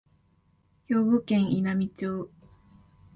[0.87, 2.31] 兵庫県稲美町